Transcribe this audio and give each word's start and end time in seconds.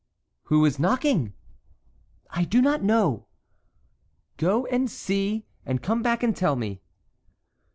"Who 0.45 0.65
is 0.65 0.79
knocking?" 0.79 1.33
"I 2.31 2.43
do 2.43 2.59
not 2.59 2.81
know." 2.81 3.27
"Go 4.37 4.65
and 4.65 4.89
see, 4.89 5.45
and 5.63 5.83
come 5.83 6.01
back 6.01 6.23
and 6.23 6.35
tell 6.35 6.55
me." 6.55 6.81